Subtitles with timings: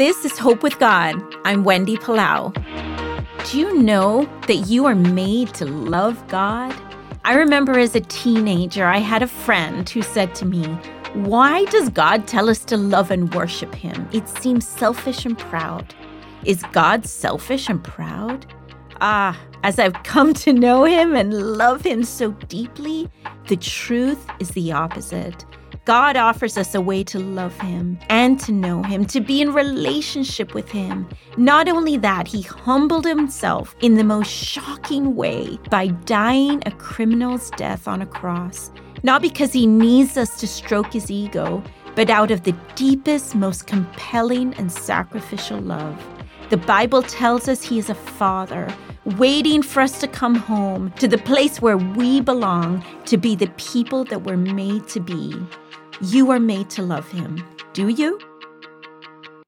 [0.00, 1.22] This is Hope with God.
[1.44, 2.54] I'm Wendy Palau.
[3.50, 6.74] Do you know that you are made to love God?
[7.22, 10.64] I remember as a teenager, I had a friend who said to me,
[11.12, 14.08] Why does God tell us to love and worship Him?
[14.10, 15.94] It seems selfish and proud.
[16.46, 18.46] Is God selfish and proud?
[19.02, 23.10] Ah, as I've come to know Him and love Him so deeply,
[23.48, 25.44] the truth is the opposite.
[25.86, 29.54] God offers us a way to love Him and to know Him, to be in
[29.54, 31.08] relationship with Him.
[31.38, 37.50] Not only that, He humbled Himself in the most shocking way by dying a criminal's
[37.52, 38.70] death on a cross.
[39.02, 41.62] Not because He needs us to stroke His ego,
[41.94, 45.98] but out of the deepest, most compelling, and sacrificial love.
[46.50, 48.68] The Bible tells us He is a Father
[49.16, 53.50] waiting for us to come home to the place where we belong, to be the
[53.56, 55.34] people that we're made to be.
[56.02, 57.44] You are made to love him.
[57.74, 58.18] Do you?